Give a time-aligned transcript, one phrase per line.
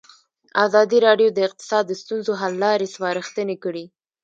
[0.65, 3.85] ازادي راډیو د اقتصاد د ستونزو حل لارې سپارښتنې کړي.